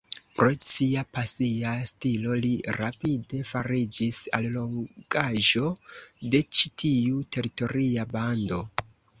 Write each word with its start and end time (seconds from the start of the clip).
Pro 0.37 0.45
sia 0.67 1.01
pasia 1.17 1.73
stilo 1.89 2.37
li 2.45 2.49
rapide 2.79 3.43
fariĝis 3.51 4.23
allogaĵo 4.39 5.69
de 6.33 6.43
ĉi 6.57 6.75
tiu 6.85 7.23
teritoria 7.37 8.11
bando. 8.17 8.61